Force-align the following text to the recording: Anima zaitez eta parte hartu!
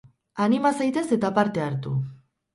Anima 0.45 0.71
zaitez 0.79 1.03
eta 1.19 1.31
parte 1.37 1.65
hartu! 1.69 1.95